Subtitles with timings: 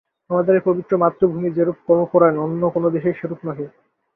[0.31, 3.65] আমাদের এই পবিত্র মাতৃভূমি যেরূপ কর্মপরায়ণ, অন্য কোন দেশেই সেরূপ নহে।